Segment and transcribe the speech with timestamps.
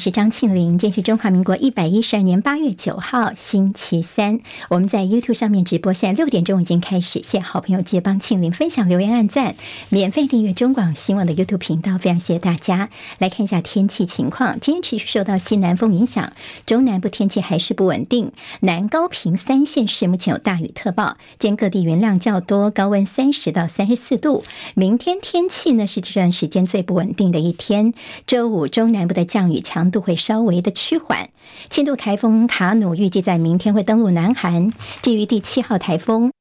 [0.00, 4.40] 是张庆玲，今天是中华民国一百一十二年八月九号，星期三。
[4.70, 7.22] 我们在 YouTube 上面直播，现在六点钟已经开始。
[7.22, 9.56] 谢好朋友接帮庆玲分享、留言、按赞，
[9.90, 12.88] 免费订阅中广新闻的 YouTube 频道，非常谢谢大家。
[13.18, 16.32] 来看一下天气情况，今天持续受到西南风影响，
[16.64, 18.32] 中南部天气还是不稳定。
[18.60, 24.44] 南高屏三县市目前有大雨特报，今天各地云量较多，高温三十到三十四度。
[24.74, 27.92] 明天天气呢是这段时间最不稳定的一天。
[28.26, 31.30] 周五中南部的降雨强度会稍微的趋缓，
[31.68, 34.72] 轻度台风卡努预计在明天会登陆南韩。
[35.02, 36.32] 至于第七号台风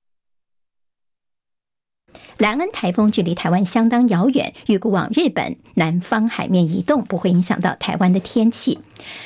[2.38, 8.80] 兰恩台风，距离台湾相当遥远，预估往日本南方海面移动，不会影响到台湾的天气。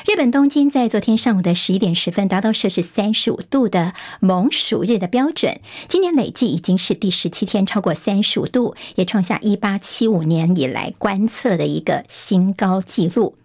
[0.08, 13.38] 日本东京在昨天上午的十一点十分达到摄氏三十五度的猛暑日的标准，今年累计已经是第十七天超过三十五度，也创下一八七五年以来观测的一个新高纪录。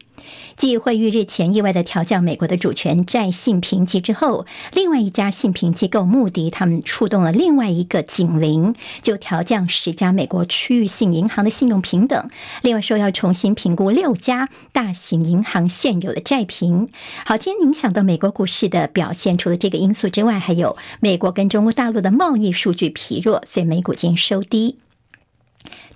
[0.57, 12.31] 继惠誉日前意外的调降美国的主权债信评级之后，另外一家信评机构穆迪他们触动了另外一个警铃，就调降十家美国区域性银行的信用评等，
[12.63, 16.89] 另外说要重新评估六家大型银行现有的债评。
[17.25, 24.77] 好，今天影响到美国股市的表现，除了这个因素之外，还有美国跟中国大陆的贸易数据疲弱，所以美股今天收低。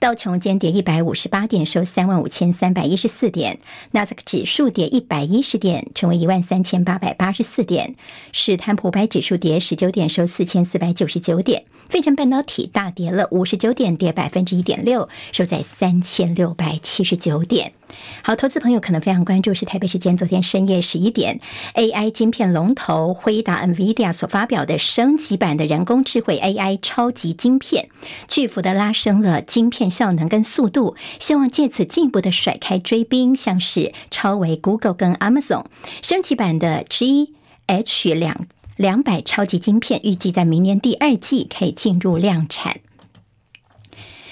[0.03, 3.59] 道琼间跌一百五十八点，收三万五千三百一十四点；
[3.93, 7.95] 纳斯克指数跌一百一十点，成为一万三千八百八十四点；
[8.33, 11.63] 史坦普百指数跌十九点，收四千四百九十九点；
[11.93, 17.75] 费城半导体大跌了五十九点，跌百分之一点六，收在三千六百七十九点。
[18.23, 21.39] 好，投资朋友可能非常关注是台北时间昨天深夜十一点
[21.75, 27.91] ，AI 晶片龙头辉达 NVIDIA 所发表的升级版的人工智慧 AI 超级晶片，
[28.27, 35.67] 巨幅的拉升了晶片效能跟速度，希望借此进一步的甩开追兵，像是超微 Google 跟 Amazon。
[36.01, 38.47] 升级版的 GH 两
[38.83, 42.81] 两百超级晶片预计在明年第二季可以进入量产。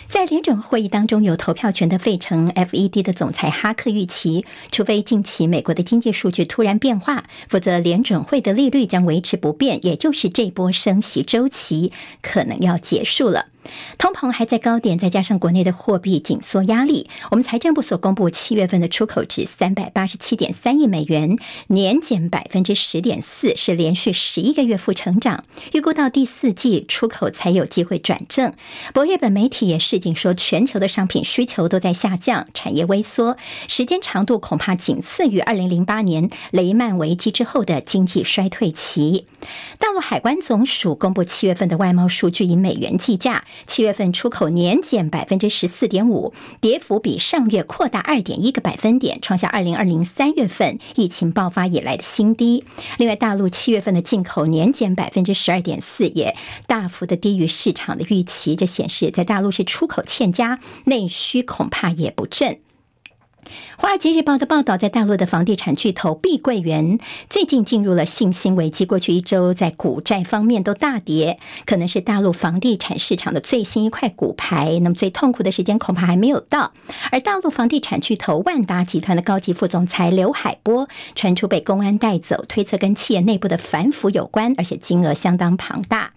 [0.08, 13.46] 在联准会议当中有投票权的费城 FED 的总裁哈克预期，除非近期美国的经济数据突然变化，否则联准会的利率将维持不变，也就是这波升息周期可能要结束了。
[13.98, 21.38] 通膨还在高点，再加上国内的货币紧缩压力，我们财政部所公布七月份的出口值三百八十七点三亿美元，
[21.68, 25.44] 年减百分之十点四，是连续十一个月负成长。
[25.72, 28.52] 预估到第四季出口才有机会转正。
[28.94, 33.36] 不日本媒体也示警说，全球的商品需求都在下降，产业萎缩，
[33.68, 39.26] 时间长度恐怕仅次于二零零八年雷曼危机之后的经济衰退期。
[39.78, 43.44] 大陆海关总署公布七月份的外贸数据，以美元计价。
[43.66, 52.64] 七月份出口年减百分之十四点五，跌幅比上月扩大二点一个百分点，创下二零二零三月份疫情爆发以来的新低。
[52.98, 58.56] 另外，大陆七月份的进口年减百分之十二点四，也大幅的低于市场的预期。
[58.56, 62.50] 这显示在大陆是出口欠佳，内需恐怕也不振。
[63.76, 74.78] 《华尔街日报》的报道，在大陆的房地产巨头碧桂园最近进入了信心危机，过去一周在股债方面都大跌，可能是大陆房地产市场的最新一块骨牌。
[74.82, 76.72] 那么最痛苦的时间恐怕还没有到。
[77.10, 86.12] 而大陆房地产巨头万达集团的高级副总裁刘海波传出被公安带走，推测跟企业内部的反腐有关，而且金额相当庞大。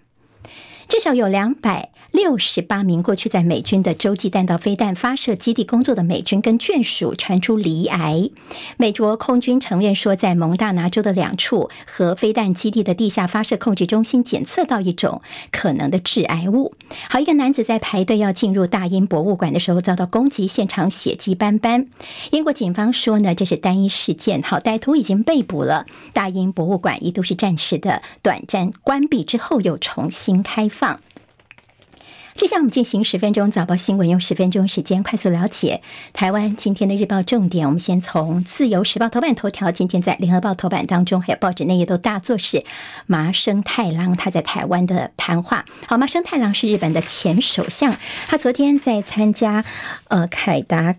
[0.89, 8.29] 至少有两百六十八名过去在美军的洲际弹道飞弹发射基地工作的美军跟眷属传出罹癌。
[8.77, 16.75] 美国空军承认说，在蒙大拿州的两处核飞弹基地的地下发射控制中心检测到一种可能的致癌物。
[17.09, 21.87] 好，一个男子在排队要进入大英博物馆的时候遭到攻击，现场血迹斑斑。
[22.29, 24.43] 英国警方说呢，这是单一事件。
[24.43, 25.87] 好，歹徒已经被捕了。
[26.13, 30.99] 大英博物馆一度是暂时的短暂关闭之后又重新开放。
[32.35, 35.81] 接下来我们进行十分钟早报新闻，用十分钟时间快速了解
[36.13, 37.67] 台湾今天的日报重点。
[37.67, 42.65] 我们先从自由时报头版头条，今天在联合报头版当中，还有报纸内页都大作是
[43.05, 45.65] 麻生太郎他在台湾的谈话。
[45.87, 47.95] 好，麻生太郎是日本的前首相，
[48.27, 49.63] 他昨天在参加
[50.07, 50.95] 呃凯达。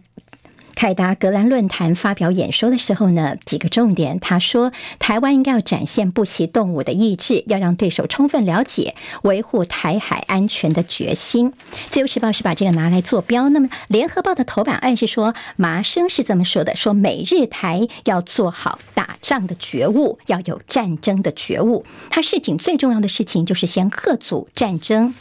[0.74, 11.52] 凯达格兰论坛发表演说的时候呢，几个重点，他说台湾应该要展现不惜动武的意志，要让对手充分了解维护台海安全的决心。
[11.90, 21.84] 自由时报是把这个拿来做标，那么联合报的头版暗示说，麻生是这么说的：说美日台要做好打仗的觉悟，要有战争的觉悟。
[22.10, 25.14] 他事情最重要的事情就是先吓阻战争。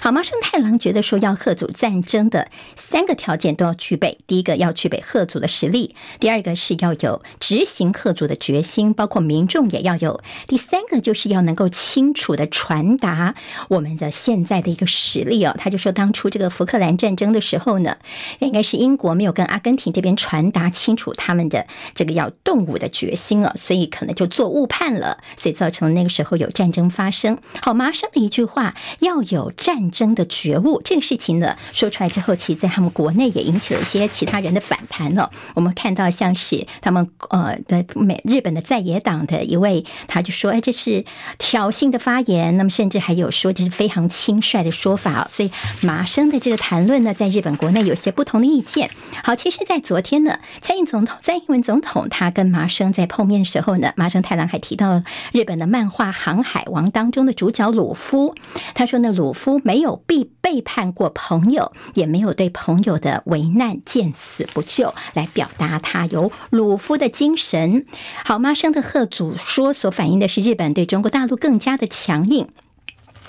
[0.00, 13.34] 好，麻生太郎觉得说要吓阻战争的三个条件都要具备：第一个要具备吓阻的实力；第二个是要有执行吓阻的决心，包括民众也要有；第三个就是要能够清楚地传达
[13.68, 15.54] 我们的现在的一个实力哦。
[15.58, 17.96] 他就说，当初这个福克兰战争的时候呢，
[18.40, 27.38] 应该是英国没有跟阿根廷这边传达清楚他们的这个要动武的决心哦，所以可能就做误判了，所以造成了那个时候有战争发生。
[27.62, 35.28] 好，麻生的一句话要有战争的觉悟，这个事情呢说出来之后，其实在他们国内也引起了一些其他人的反弹哦。
[35.54, 41.04] 我们看到像是他们呃的美日本的在野党的一位，他就说：“哎，这是
[41.36, 45.26] 挑衅的发言。”那么甚至还有说这是非常轻率的说法。
[45.28, 45.50] 所以
[45.80, 48.90] 麻生的这个谈论呢，在日本国内有些不同的意见。
[49.24, 55.02] 好，其实，在昨天呢，蔡英总统蔡英文总统他跟麻生在碰面的时候呢，麻生太郎还提到
[55.32, 58.34] 日本的漫画《航海王》当中的主角鲁夫，
[58.74, 67.86] 他说呢，鲁夫没有必背叛过朋友，也没有对朋友的危难见死不救，来表达他有鲁夫的精神。
[68.24, 72.48] 好，妈生的贺祖说所反映的是日本对中国大陆更加的强硬。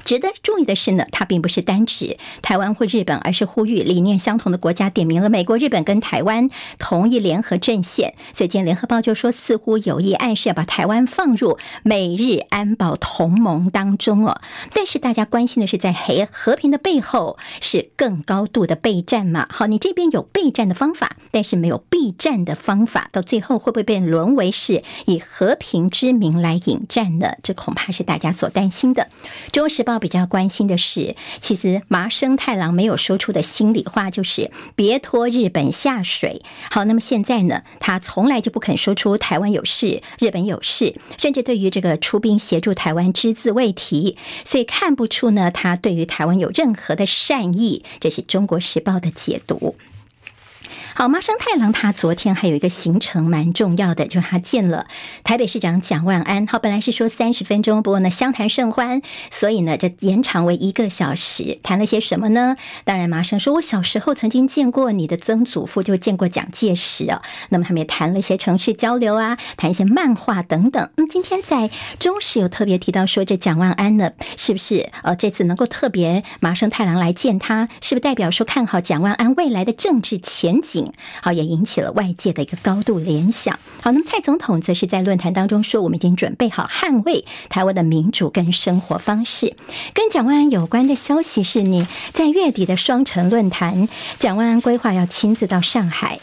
[0.05, 8.15] 值得注意的是呢，它并不是单指台湾或日本，而是呼吁理念相同的国家，点名了美国、日本跟台湾同一联合阵线。
[8.33, 14.41] 所以今天联合报就说，似乎有意暗示要把台湾放入美日安保同盟当中哦。
[14.73, 19.47] 但是大家关心的是，在和和平的背后是更高度的备战嘛？
[19.51, 27.33] 好，你这边有备战的方法，但是没有避战的方法，到最后会不会变沦为是以和平之名来引战呢？
[27.43, 29.07] 这恐怕是大家所担心的。
[29.51, 29.99] 中时报。
[29.99, 36.41] 比较关心的是，其实麻生太郎没有说出的心里话，就是别拖日本下水。
[36.71, 44.15] 好，那么现在呢，他从来就不肯说出台湾有事，日本有事，甚至对于这个出兵协助台湾只字未提，
[44.45, 47.83] 所以看不出呢，他对于台湾有任何的善意。
[47.99, 49.75] 这是中国时报的解读。
[50.99, 54.85] 好，麻生太郎他昨天还有一个行程蛮重要的，就是他见了
[55.23, 56.45] 台北市长蒋万安。
[56.45, 59.01] 好，本来是说三十分钟，不过呢相谈甚欢，
[59.31, 61.57] 所以呢这延长为一个小时。
[61.63, 62.57] 谈了些什么呢？
[62.83, 67.21] 当然，麻生说，我小时候曾经见过你的曾祖父，就见过蒋介石啊。
[67.47, 70.89] 那么他们也谈了一些城市交流啊，谈一些漫画等等。
[70.97, 80.88] 那么今天在中时有特别提到说，这蒋万安呢，是不是呃这次能够特别麻生太郎来见他，是不是代表说看好蒋万安未来的政治前景？
[81.21, 83.57] 好，也引起了外界的一个高度联想。
[83.81, 89.55] 好，那么蔡总统则是在论坛当中说：“我们已经准备好捍卫台湾的民主跟生活方式。”
[89.93, 93.87] 跟蒋万安有关的消息是，你在月底的双城论坛，
[94.17, 96.19] 蒋万安规划要亲自到上海。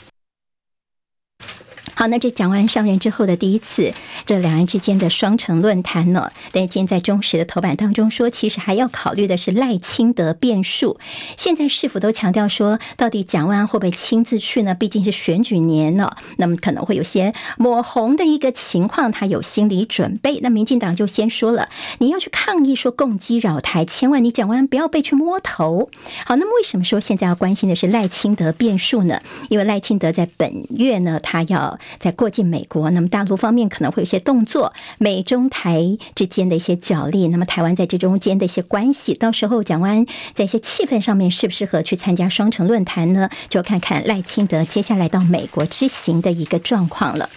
[1.94, 3.94] 好，那这讲完上任之后的第一次，
[4.26, 6.30] 这两岸之间的双城论坛呢？
[6.52, 10.98] 但是今天在中时的头版当中说，其实还要考虑的是赖清德变数。
[11.36, 14.74] 现在是否都强调说，到底蒋万安会不会亲自去呢？
[14.74, 20.40] 毕竟是选举年呢，那么可能会有些抹红的一个情况，他有心理准备。
[20.42, 21.68] 那民进党就先说了，
[21.98, 25.88] 你要去抗议说共机扰台，千万你蒋万安不要被去摸头。
[26.26, 29.20] 好，那么为什么说现在要关心的是赖清德变数呢？
[29.48, 43.28] 因为赖清德在本月呢，他要在过境美国，那么大陆方面可能会有一些动作，美中台之间的一些角力，那么台湾在这中间的一些关系，到时候蒋万安在一些气氛上面适不适合去参加双城论坛呢？
[43.48, 47.28] 就看看赖清德接下来到美国之行的一个状况了。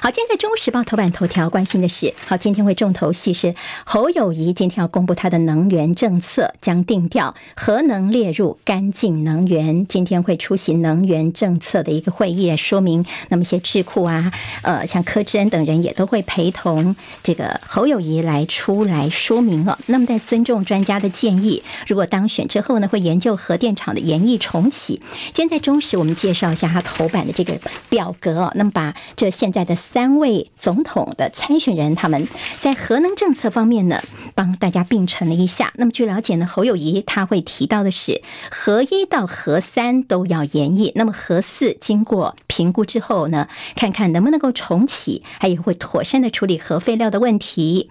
[0.00, 3.54] 好，今天在《中时报》头版头条关心的是，好，今天会重头戏是
[3.84, 9.86] 侯友谊今天要公布他的能源政策，将定调核能列入干净能源。
[9.86, 19.78] 今天会出席能源政策的一个会议，说明那么一些智库啊，呃，像柯志恩等人也都会陪同这个侯友谊来出来说明了。
[19.86, 25.00] 那么在尊重专家的建议，如果当选之后呢，会研究核电厂的延役重启。
[25.34, 29.76] 今天在中时我们介绍一下他头版的这个表格哦，那么把这现在的。
[29.96, 34.02] 三位总统的参选人，他们在核能政策方面呢，
[34.34, 35.72] 帮大家并陈了一下。
[35.76, 38.20] 那么据了解呢，侯友谊他会提到的是，
[38.50, 47.88] 核一到核三都要延役，那么核四经过评估之后呢，看看能不能够重启，还有会妥善的处理核废料的问题。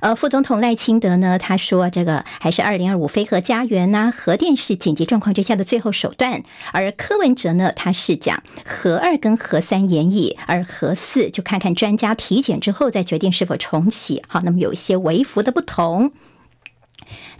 [0.00, 6.42] 呃，副总统赖清德呢，他说这个还是二零二五非核家园呐、核电是紧急状况之下的最后手段。
[6.72, 11.17] 而柯文哲呢，他是讲核二跟核三延役，而核四。
[11.30, 14.22] 就看看专家体检之后再决定是否重启。
[14.28, 16.12] 好，那么有一些微幅的不同。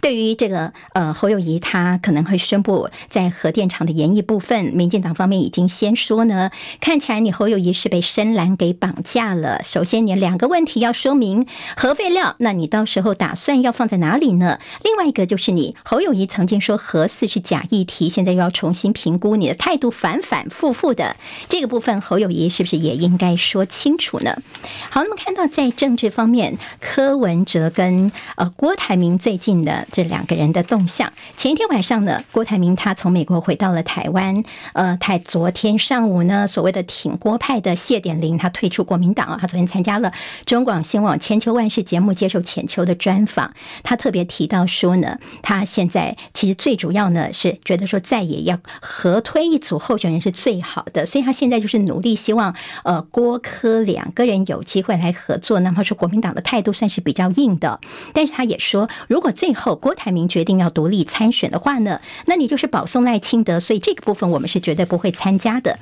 [0.01, 9.61] 对于这个呃侯友谊，他可能会宣布在核电厂的研议部分，民进党方面已经先说呢，看起来你侯友谊是被深蓝给绑架了。
[9.63, 14.59] 首先，你两个问题要说明核废料，那你到时候打算要放在哪里呢？
[14.83, 21.17] 另外一个就是你侯友谊曾经说核四是假议题，现在又要重新评估，你的态度反反复复的
[21.49, 24.41] 这个部分，侯友谊是不是也应该说清楚呢？
[24.89, 29.87] 好，那么看到在政治方面，柯文哲跟呃郭台铭最近的。
[29.91, 31.11] 这两个人的动向。
[31.35, 34.43] 前一天晚上呢，郭台铭他从美国回到了台湾。
[34.73, 39.37] 呃，他昨天上午呢，所谓的挺郭派的谢点玲，他退出国民党啊。
[39.41, 40.11] 他昨天参加了
[40.45, 43.53] 中广新网千秋万世节目，接受浅秋的专访。
[43.83, 55.59] 他特别提到说呢，他现在其实最主要呢是觉得说，再也要合推一组候选人是最好的，所以他现在就是努力希望呃郭柯两个人有机会来合作。
[55.59, 57.79] 那么说国民党的态度算是比较硬的，
[58.13, 65.79] 但是他也说，如果最后郭台铭决定要独立参选的话呢，那你就是保送赖清德，所以这个部分我们是绝对不会参加的。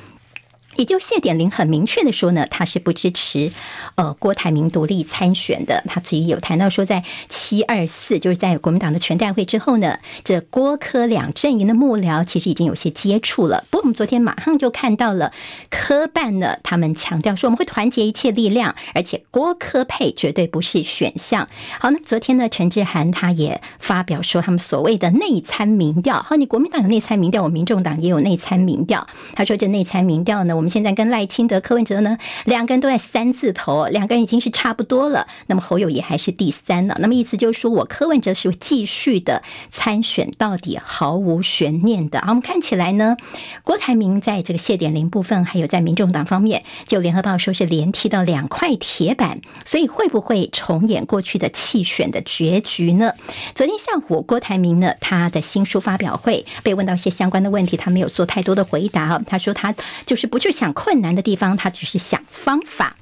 [0.78, 3.52] 也就谢点玲很明确的说呢，他是不支持
[3.96, 5.84] 呃郭台铭独立参选的。
[5.88, 13.66] 他自己有谈到说，在七二四就是在国民党的全代会之后呢，这郭柯两阵营的幕僚其实已经有些接触了。
[13.72, 15.32] 不过我们昨天马上就看到了
[15.72, 21.50] 柯办呢，他们强调说我们会团结一切力量，而且郭柯配绝对不是选项。
[21.80, 26.22] 好，那昨天呢，陈志涵他也发表说他们所谓的内参民调。
[26.22, 29.08] 好，你国民党有内参民调，我民众党也有内参民调。
[29.34, 30.67] 他说这内参民调呢，我们。
[30.70, 35.28] 现在跟赖清德、柯文哲呢，两个人都在三字头，两个人已经是差不多了。
[35.46, 36.98] 那么侯友宜还是第三了。
[37.00, 42.20] 那么意思就是说我柯文哲是继续的参选到底，毫无悬念的。
[42.22, 43.16] 好，我们看起来呢，
[43.64, 53.14] 郭台铭在这个谢点玲部分，还有在民众党方面，就联合报说是连踢到两块铁板，所以会不会重演过去的弃选的结局呢？
[53.56, 59.22] 昨天下午，郭台铭呢，他的新书发表会被问到一些相关的问题，他没有做太多的回答。
[59.28, 60.48] 他说他就是不去。
[60.58, 62.96] 想困难的地方，他只是想方法。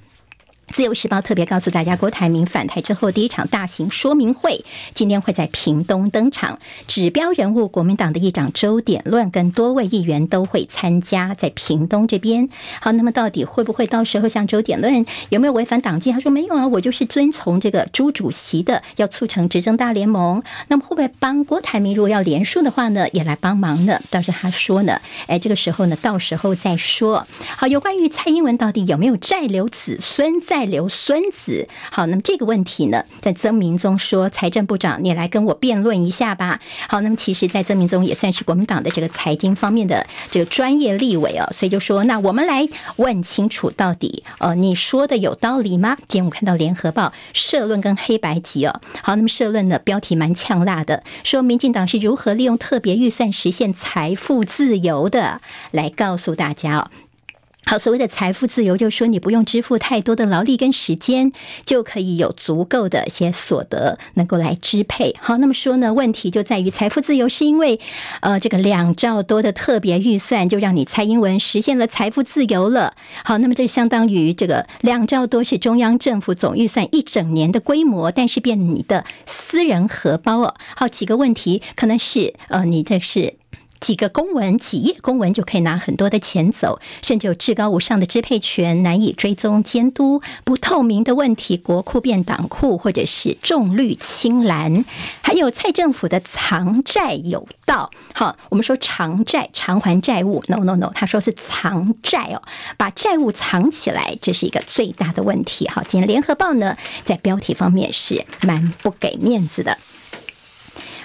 [0.76, 6.60] 自由时报特别告诉大家，郭台铭返台之后第一场大型说明会，今天会在屏东登场。
[6.86, 12.50] 指标人物国民党的议长周点论跟多位议员都会参加，在屏东这边。
[12.82, 16.12] 好，那么到底会不会到时候像周点论有没有违反党纪？
[16.12, 20.44] 他说没有啊，我就是遵从这个朱主席的，要促成执政大联盟。
[20.68, 21.96] 那么会不会帮郭台铭？
[21.96, 24.02] 如果要连署的话呢，也来帮忙呢？
[24.10, 27.26] 倒是他说呢，哎，这个时候呢，到时候再说。
[27.40, 30.65] 好，有关于蔡英文到底有没有债留子孙在？
[30.66, 36.60] 留孙子，好，那么这个问题呢，在曾明宗说，财政部长，你来跟我辩论一下吧。
[36.88, 42.68] 好，那么其实，在曾明宗也算是国民党的这个财经方面的这个专业立委哦，所以就说，那我们来
[42.98, 45.98] 问清楚，到底呃，你说的有道理吗？
[46.08, 55.42] 今天我看到联合报社论跟黑白集哦，好，那么社论的标题蛮呛辣的，说民进党是如何利用特别预算实现财富自由的，
[55.72, 56.90] 来告诉大家哦。
[57.68, 61.32] 好，所谓的财富自由，就是说你不用支付太多的劳力跟时间，
[61.66, 65.16] 就可以有足够的一些所得能够来支配。
[65.20, 67.80] 好，那么说呢，问题就在于财富自由是因为，
[68.22, 72.94] 呃，这个两兆多的特别预算就让你蔡英文实现了财富自由了。
[73.24, 80.54] 好，那么这相当于这个两兆多是中央政府总预算一整年的规模，但是变你的私人荷包哦。
[80.76, 83.34] 好，几个问题可能是，呃，你这是。
[83.86, 94.84] 几个公文，几页公文就可以拿很多的钱走，甚至有至高无上的支配权，难以追踪监督，不透明的问题，国库变党库，或者是重绿轻蓝，
[95.22, 97.92] 还有蔡政府的藏债有道。
[98.16, 102.42] 好，我们说偿债偿还债务，no no no，他说是藏债哦，
[102.78, 105.68] 把债务藏起来，这是一个最大的问题。
[105.68, 109.78] 好，今天联合报呢，在标题方面是蛮不给面子的。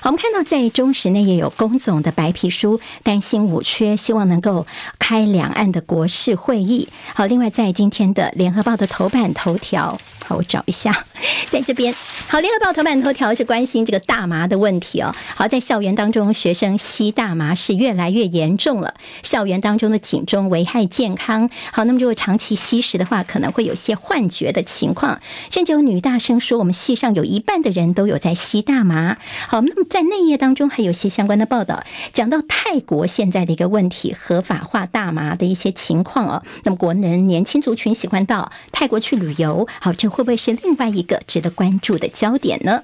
[0.03, 4.67] 我们看到在中时内也有龚总的白皮书，担心五缺，希望能够
[4.99, 6.89] 开两岸的国事会议。
[7.15, 9.99] 好，另外在今天的联合报的头版头条，
[10.37, 11.05] 我找一下，
[11.51, 11.95] 在这边。
[12.29, 15.15] 好，联合报头版头条是关心这个大麻的问题哦。
[15.35, 21.51] 好，在校园当中，学生吸大麻是越来越严重了，校园当中的警钟危害健康。
[21.73, 25.21] 好，那么如果长期吸食的话，可能会有些幻觉的情况，
[25.51, 29.19] 甚至有女大生说，我们系上有一半的人都有在吸大麻。
[29.49, 29.81] 好，那么。
[29.91, 31.83] 在内页当中还有些相关的报道，
[32.13, 36.43] 讲到泰国现在的一个问题，合法化大麻的一些情况哦。
[36.63, 42.83] 那么国人年轻族群喜欢到泰国去旅游，好，这会会不会是另外一个值得关注的焦点呢？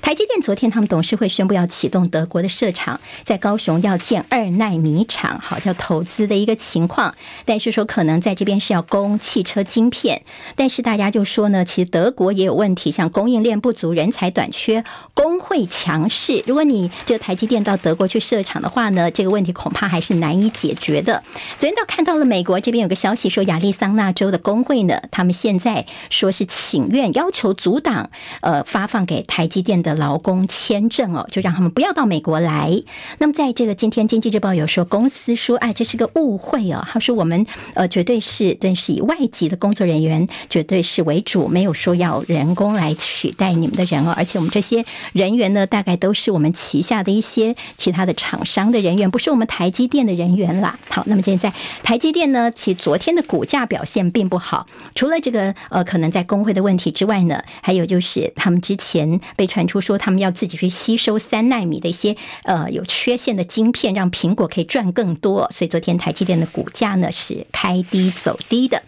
[0.00, 7.14] 台积电昨天他们董事会宣布要启动德国的设厂，在高雄要建二奈米厂，好叫投资的一个情况。
[7.44, 10.22] 但是说可能在这边是要供汽车晶片，
[10.56, 16.42] 但是大家就说呢，其实德国也有问题，像供应链不足、人才短缺、工会强势。
[16.46, 21.22] 如果你这个台积电到德国去设厂的话呢，这个问题恐怕还是难以解决的。
[21.58, 32.82] 昨天倒看到了美国这边有个消息说，亚利桑那州的工会呢，他们现在说是请愿要求阻挡，呃，发放给台积电的劳工签证哦，就让他们不要到美国来。
[33.18, 36.84] 那么在这个今天经济日报有说，公司说，哎，这是个误会哦。
[36.90, 44.14] 他说我们呃绝对是，但是以外籍的工作人员绝对是为主，没有说要人工来取代你们的人哦。
[44.16, 50.78] 而且我们这些人员呢，大概都是我们旗下的一些其他的厂商的人员，不是我们台积电的人员啦。
[50.88, 68.82] 好，那么现在台积电呢，其昨天的股价表现并不好，除了这个呃可能在工会的问题之外呢，还有就是他们之前被传出说他们要自己去吸收三纳米的一些呃有缺陷的晶片，让苹果可以赚更多，所以昨天台积电的股价呢是开低走低的。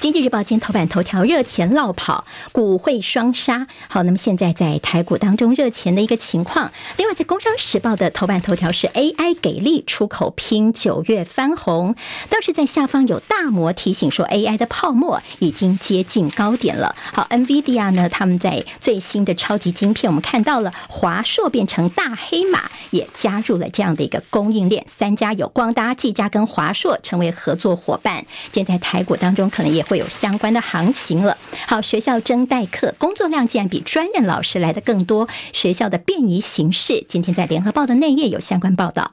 [0.00, 3.66] 经济日报今天头版头条，热钱落跑，股汇双杀。
[3.88, 6.70] 好，那么现在在台股当中热钱的一个情况。
[6.96, 11.96] 另外，在工商时报的头版头条是 AI 给力，出口拼九月翻红。
[12.30, 16.94] 倒是在下方有大摩提醒说，AI 的泡沫已经接近高点了。
[17.12, 28.24] 好，NVIDIA 呢，他们在最新的超级晶片，我们看到了华硕变成大黑马，也加入了这样的一个供应链，三家有光达、技嘉跟华硕成为合作伙伴。
[28.52, 29.84] 现在台股当中可能也。
[29.88, 31.36] 会有相关的行情了。
[31.66, 35.28] 好，学校征代课，工作量竟然比专任老师来的更多。
[35.52, 39.12] 学校的便宜形式，今天在联合报的内页有相关报道。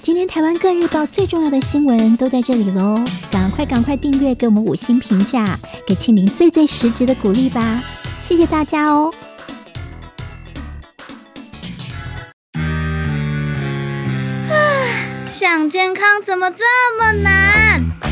[0.00, 3.00] 今天台湾各日报最重要的新闻都在这里喽！
[3.30, 5.56] 赶快赶快订阅，给我们五星评价，
[5.86, 7.80] 给庆铃最最实质的鼓励吧！
[8.20, 9.14] 谢谢大家哦。
[14.50, 14.56] 啊，
[15.32, 16.64] 想健康怎么这
[16.98, 18.11] 么难？